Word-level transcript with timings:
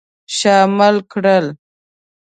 شامل 0.37 0.95
کړل. 1.11 1.45